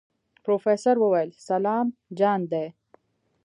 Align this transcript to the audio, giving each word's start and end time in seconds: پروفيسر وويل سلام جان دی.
پروفيسر 0.43 0.95
وويل 1.03 1.29
سلام 1.49 1.87
جان 2.17 2.39
دی. 2.51 2.67